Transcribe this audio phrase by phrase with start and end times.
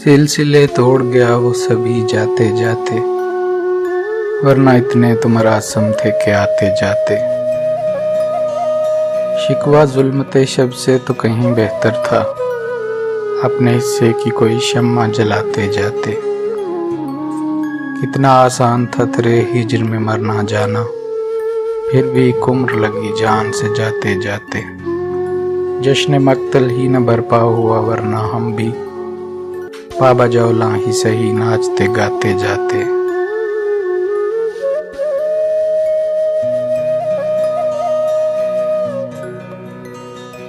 [0.00, 2.98] सिलसिले तोड़ गया वो सभी जाते जाते,
[4.44, 7.16] वरना इतने तुम रासम थे के आते जाते।
[9.38, 12.20] शिकवा जुल्मते शब से तो कहीं बेहतर था,
[13.44, 16.16] अपने हिस्से की कोई शम्मा जलाते जाते।
[18.00, 20.84] कितना आसान था तेरे हिजर में मरना जाना,
[21.90, 24.64] फिर भी कुम्र लगी जान से जाते जाते।
[25.82, 28.72] जश्न मक्तल ही न बरपा हुआ, वरना हम भी
[30.00, 32.99] बाबा जौला ही सही नाचते गाते जाते।